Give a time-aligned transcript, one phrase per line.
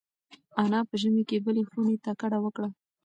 [0.61, 2.69] انا په ژمي کې بلې خونې ته کډه وکړه.